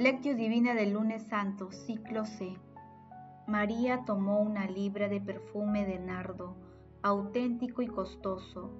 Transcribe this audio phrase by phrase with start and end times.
[0.00, 2.56] Lectio Divina del lunes santo, ciclo C.
[3.46, 6.56] María tomó una libra de perfume de nardo,
[7.02, 8.70] auténtico y costoso,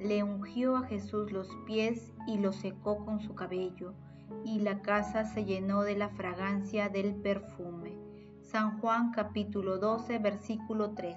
[0.00, 3.94] le ungió a Jesús los pies y los secó con su cabello,
[4.44, 7.96] y la casa se llenó de la fragancia del perfume.
[8.40, 11.16] San Juan capítulo 12, versículo 3.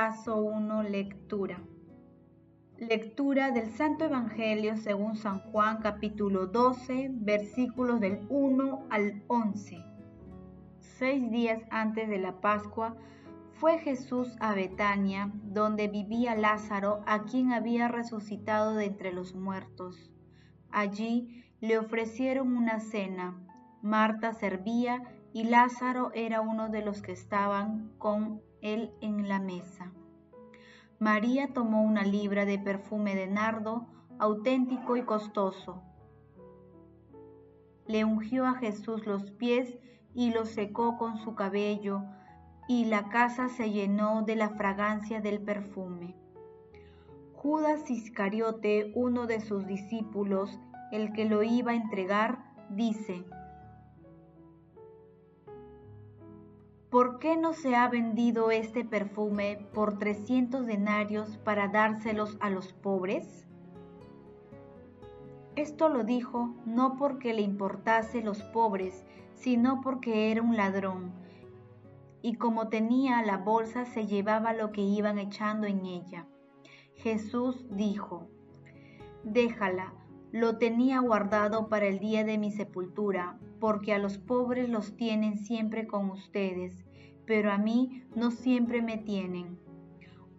[0.00, 0.84] Paso 1.
[0.84, 1.58] Lectura.
[2.76, 9.84] Lectura del Santo Evangelio según San Juan capítulo 12 versículos del 1 al 11.
[10.78, 12.96] Seis días antes de la Pascua
[13.54, 20.12] fue Jesús a Betania, donde vivía Lázaro, a quien había resucitado de entre los muertos.
[20.70, 23.36] Allí le ofrecieron una cena.
[23.82, 29.92] Marta servía y Lázaro era uno de los que estaban con él en la mesa.
[30.98, 33.86] María tomó una libra de perfume de nardo,
[34.18, 35.82] auténtico y costoso.
[37.86, 39.78] Le ungió a Jesús los pies
[40.14, 42.02] y los secó con su cabello,
[42.66, 46.14] y la casa se llenó de la fragancia del perfume.
[47.34, 50.58] Judas Iscariote, uno de sus discípulos,
[50.90, 53.24] el que lo iba a entregar, dice,
[56.90, 62.72] ¿Por qué no se ha vendido este perfume por 300 denarios para dárselos a los
[62.72, 63.46] pobres?
[65.54, 69.04] Esto lo dijo no porque le importase los pobres,
[69.34, 71.12] sino porque era un ladrón,
[72.22, 76.26] y como tenía la bolsa se llevaba lo que iban echando en ella.
[76.94, 78.28] Jesús dijo,
[79.24, 79.92] Déjala,
[80.32, 85.38] lo tenía guardado para el día de mi sepultura, porque a los pobres los tienen
[85.38, 86.84] siempre con ustedes,
[87.26, 89.58] pero a mí no siempre me tienen.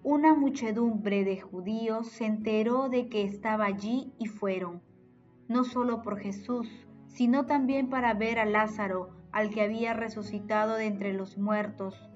[0.04, 4.82] Una muchedumbre de judíos se enteró de que estaba allí y fueron,
[5.48, 6.70] no solo por Jesús,
[7.08, 12.10] sino también para ver a Lázaro, al que había resucitado de entre los muertos.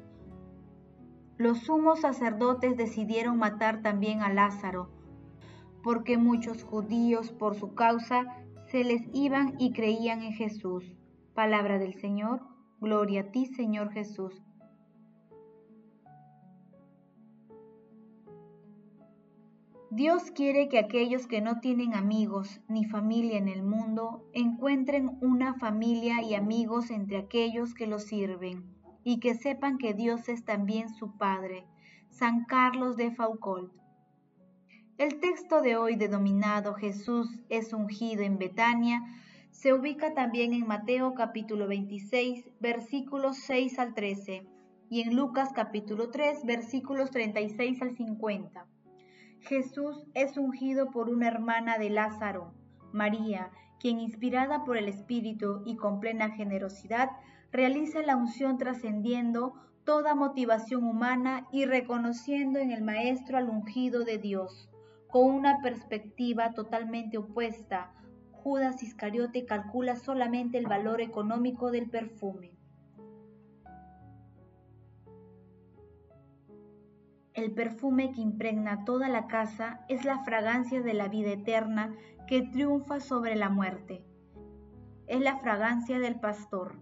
[1.38, 4.90] Los sumos sacerdotes decidieron matar también a Lázaro,
[5.84, 8.26] porque muchos judíos por su causa
[8.72, 10.84] se les iban y creían en Jesús.
[11.36, 12.42] Palabra del Señor,
[12.80, 14.42] gloria a ti Señor Jesús.
[19.96, 25.54] Dios quiere que aquellos que no tienen amigos ni familia en el mundo encuentren una
[25.54, 28.64] familia y amigos entre aquellos que los sirven
[29.04, 31.68] y que sepan que Dios es también su Padre.
[32.10, 33.83] San Carlos de Foucault.
[35.00, 39.02] El texto de hoy denominado Jesús es ungido en Betania
[39.50, 44.46] se ubica también en Mateo capítulo 26 versículos 6 al 13
[44.92, 48.68] y en Lucas capítulo 3 versículos 36 al 50.
[49.40, 52.54] Jesús es ungido por una hermana de Lázaro,
[52.92, 53.50] María,
[53.80, 57.10] quien inspirada por el Espíritu y con plena generosidad
[57.52, 59.56] realiza la unción trascendiendo
[59.86, 64.70] toda motivación humana y reconociendo en el Maestro al ungido de Dios.
[65.14, 67.94] Con una perspectiva totalmente opuesta,
[68.32, 72.58] Judas Iscariote calcula solamente el valor económico del perfume.
[77.36, 81.94] El perfume que impregna toda la casa es la fragancia de la vida eterna
[82.28, 84.04] que triunfa sobre la muerte.
[85.06, 86.80] Es la fragancia del pastor.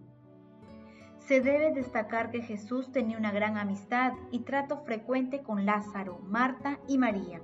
[1.18, 6.78] Se debe destacar que Jesús tenía una gran amistad y trato frecuente con Lázaro, Marta
[6.88, 7.42] y María.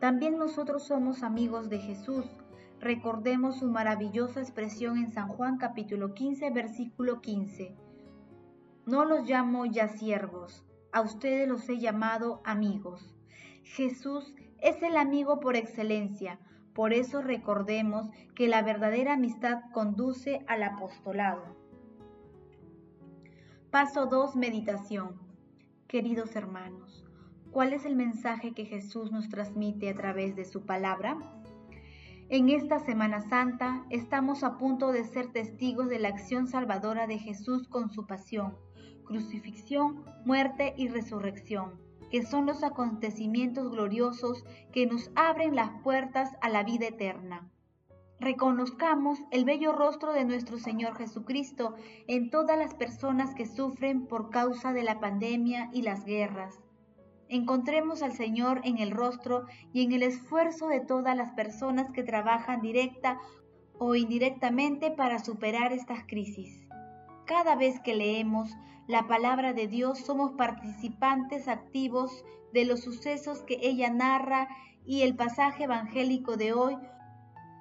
[0.00, 2.24] También nosotros somos amigos de Jesús.
[2.80, 7.74] Recordemos su maravillosa expresión en San Juan capítulo 15, versículo 15.
[8.86, 13.12] No los llamo ya siervos, a ustedes los he llamado amigos.
[13.64, 16.38] Jesús es el amigo por excelencia,
[16.74, 21.56] por eso recordemos que la verdadera amistad conduce al apostolado.
[23.72, 24.36] Paso 2.
[24.36, 25.20] Meditación.
[25.88, 26.97] Queridos hermanos,
[27.52, 31.18] ¿Cuál es el mensaje que Jesús nos transmite a través de su palabra?
[32.28, 37.18] En esta Semana Santa estamos a punto de ser testigos de la acción salvadora de
[37.18, 38.54] Jesús con su pasión,
[39.06, 41.80] crucifixión, muerte y resurrección,
[42.10, 47.50] que son los acontecimientos gloriosos que nos abren las puertas a la vida eterna.
[48.20, 51.76] Reconozcamos el bello rostro de nuestro Señor Jesucristo
[52.08, 56.58] en todas las personas que sufren por causa de la pandemia y las guerras.
[57.30, 62.02] Encontremos al Señor en el rostro y en el esfuerzo de todas las personas que
[62.02, 63.18] trabajan directa
[63.78, 66.66] o indirectamente para superar estas crisis.
[67.26, 73.58] Cada vez que leemos la palabra de Dios somos participantes activos de los sucesos que
[73.60, 74.48] ella narra
[74.86, 76.78] y el pasaje evangélico de hoy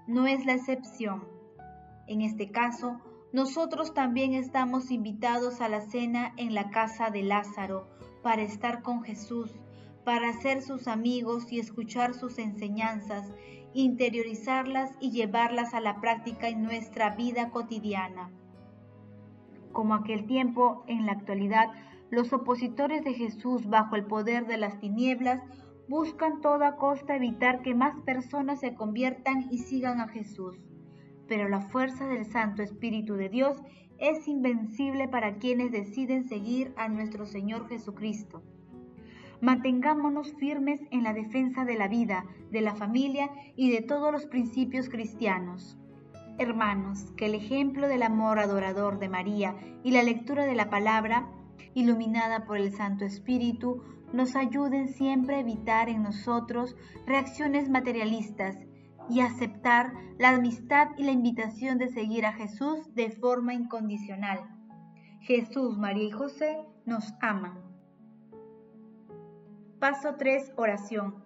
[0.07, 1.27] no es la excepción.
[2.07, 3.01] En este caso,
[3.33, 7.89] nosotros también estamos invitados a la cena en la casa de Lázaro
[8.27, 9.57] para estar con Jesús,
[10.03, 13.33] para ser sus amigos y escuchar sus enseñanzas,
[13.73, 18.29] interiorizarlas y llevarlas a la práctica en nuestra vida cotidiana.
[19.71, 21.67] Como aquel tiempo, en la actualidad,
[22.09, 25.41] los opositores de Jesús bajo el poder de las tinieblas
[25.87, 30.57] buscan toda costa evitar que más personas se conviertan y sigan a Jesús.
[31.29, 33.63] Pero la fuerza del Santo Espíritu de Dios
[33.99, 38.43] es invencible para quienes deciden seguir a nuestro Señor Jesucristo.
[39.41, 44.25] Mantengámonos firmes en la defensa de la vida, de la familia y de todos los
[44.25, 45.77] principios cristianos.
[46.39, 51.29] Hermanos, que el ejemplo del amor adorador de María y la lectura de la palabra,
[51.73, 53.83] iluminada por el Santo Espíritu,
[54.13, 58.57] nos ayuden siempre a evitar en nosotros reacciones materialistas
[59.09, 64.39] y aceptar la amistad y la invitación de seguir a Jesús de forma incondicional.
[65.21, 67.61] Jesús, María y José nos aman.
[69.79, 70.53] Paso 3.
[70.55, 71.23] Oración.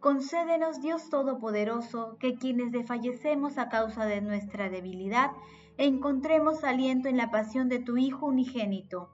[0.00, 5.32] Concédenos Dios Todopoderoso que quienes desfallecemos a causa de nuestra debilidad
[5.76, 9.10] encontremos aliento en la pasión de tu Hijo unigénito.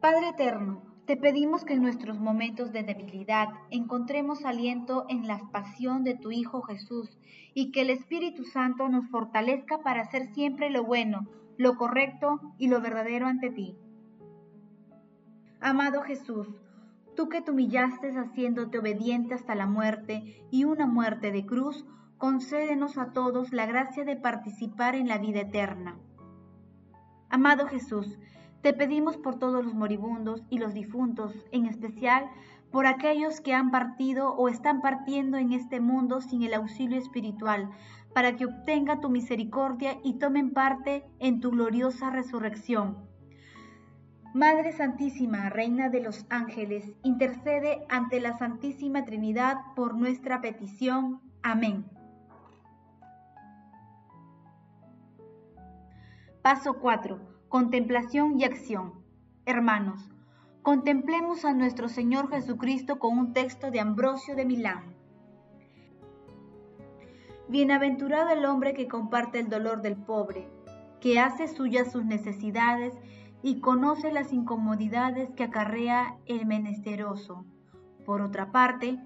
[0.00, 6.02] Padre Eterno, te pedimos que en nuestros momentos de debilidad encontremos aliento en la pasión
[6.02, 7.16] de tu Hijo Jesús
[7.54, 12.66] y que el Espíritu Santo nos fortalezca para hacer siempre lo bueno, lo correcto y
[12.66, 13.76] lo verdadero ante ti.
[15.60, 16.48] Amado Jesús,
[17.14, 21.86] tú que te humillaste haciéndote obediente hasta la muerte y una muerte de cruz,
[22.18, 25.98] concédenos a todos la gracia de participar en la vida eterna.
[27.30, 28.18] Amado Jesús,
[28.66, 32.28] te pedimos por todos los moribundos y los difuntos, en especial
[32.72, 37.70] por aquellos que han partido o están partiendo en este mundo sin el auxilio espiritual,
[38.12, 42.96] para que obtenga tu misericordia y tomen parte en tu gloriosa resurrección.
[44.34, 51.20] Madre Santísima, Reina de los Ángeles, intercede ante la Santísima Trinidad por nuestra petición.
[51.40, 51.84] Amén.
[56.42, 58.92] Paso 4 Contemplación y acción.
[59.44, 60.10] Hermanos,
[60.62, 64.96] contemplemos a nuestro Señor Jesucristo con un texto de Ambrosio de Milán.
[67.48, 70.48] Bienaventurado el hombre que comparte el dolor del pobre,
[71.00, 72.94] que hace suyas sus necesidades
[73.44, 77.44] y conoce las incomodidades que acarrea el menesteroso.
[78.04, 78.98] Por otra parte,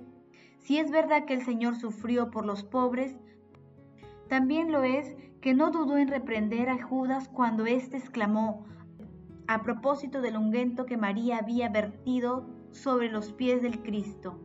[0.61, 3.19] si es verdad que el Señor sufrió por los pobres,
[4.31, 8.65] también lo es que no dudó en reprender a Judas cuando éste exclamó,
[9.49, 14.39] a propósito del ungüento que María había vertido sobre los pies del Cristo.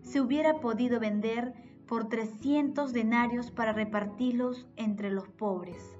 [0.00, 1.52] Se hubiera podido vender
[1.86, 5.98] por 300 denarios para repartirlos entre los pobres.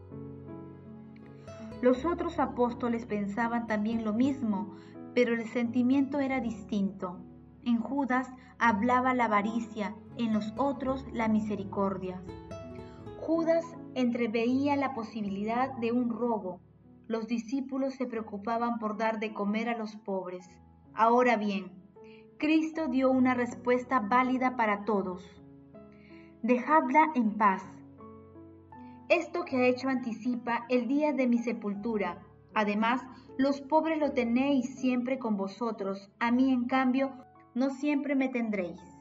[1.83, 4.75] Los otros apóstoles pensaban también lo mismo,
[5.15, 7.19] pero el sentimiento era distinto.
[7.65, 12.23] En Judas hablaba la avaricia, en los otros la misericordia.
[13.29, 16.63] Judas entreveía la posibilidad de un robo.
[17.09, 20.49] Los discípulos se preocupaban por dar de comer a los pobres.
[20.95, 21.71] Ahora bien,
[22.39, 25.23] Cristo dio una respuesta válida para todos.
[26.43, 27.63] Dejadla en paz.
[29.11, 32.23] Esto que ha hecho anticipa el día de mi sepultura.
[32.55, 33.03] Además,
[33.37, 37.13] los pobres lo tenéis siempre con vosotros, a mí en cambio
[37.55, 38.98] no siempre me tendréis.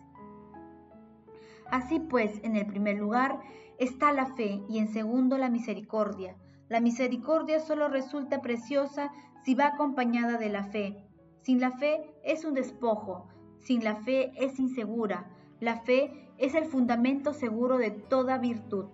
[1.72, 3.40] Así pues, en el primer lugar,
[3.78, 6.36] está la fe y en segundo la misericordia.
[6.70, 9.12] La misericordia solo resulta preciosa
[9.44, 11.04] si va acompañada de la fe.
[11.42, 13.28] Sin la fe es un despojo,
[13.60, 15.30] sin la fe es insegura.
[15.60, 18.86] La fe es el fundamento seguro de toda virtud.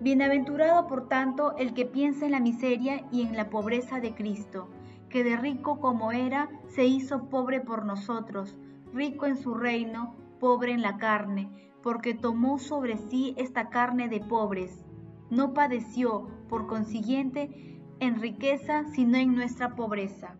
[0.00, 4.68] Bienaventurado, por tanto, el que piensa en la miseria y en la pobreza de Cristo,
[5.08, 8.56] que de rico como era, se hizo pobre por nosotros,
[8.94, 11.50] rico en su reino, pobre en la carne,
[11.82, 14.84] porque tomó sobre sí esta carne de pobres,
[15.30, 20.36] no padeció, por consiguiente, en riqueza, sino en nuestra pobreza.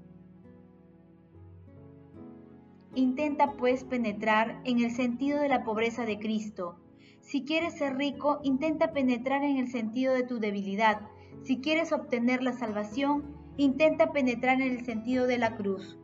[2.94, 6.76] Intenta pues penetrar en el sentido de la pobreza de Cristo.
[7.20, 11.00] Si quieres ser rico, intenta penetrar en el sentido de tu debilidad.
[11.42, 15.98] Si quieres obtener la salvación, intenta penetrar en el sentido de la cruz.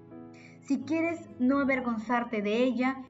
[0.63, 3.05] Si quieres no avergonzarte de ella,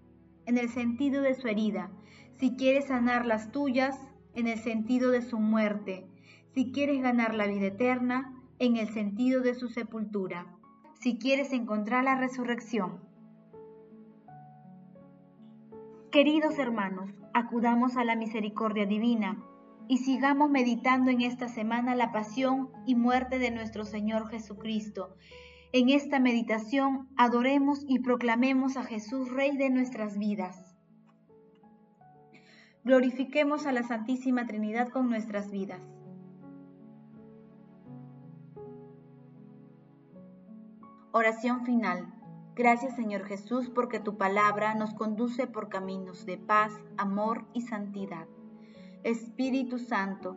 [0.46, 1.90] en el sentido de su herida.
[2.38, 3.98] Si quieres sanar las tuyas,
[4.34, 6.06] en el sentido de su muerte.
[6.54, 10.46] Si quieres ganar la vida eterna, en el sentido de su sepultura.
[11.00, 13.00] Si quieres encontrar la resurrección.
[16.10, 19.38] Queridos hermanos, acudamos a la misericordia divina
[19.86, 25.14] y sigamos meditando en esta semana la pasión y muerte de nuestro Señor Jesucristo.
[25.72, 30.74] En esta meditación adoremos y proclamemos a Jesús Rey de nuestras vidas.
[32.82, 35.80] Glorifiquemos a la Santísima Trinidad con nuestras vidas.
[41.12, 42.12] Oración final.
[42.56, 48.26] Gracias Señor Jesús porque tu palabra nos conduce por caminos de paz, amor y santidad.
[49.04, 50.36] Espíritu Santo,